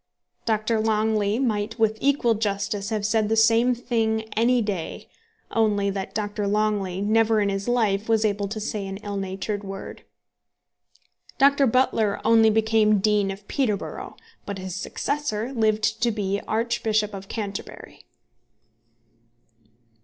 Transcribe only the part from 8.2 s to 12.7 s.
able to say an ill natured word. Dr. Butler only